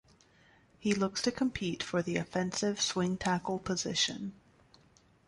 [0.79, 4.33] He looks to compete for the offensive swing-tackle position.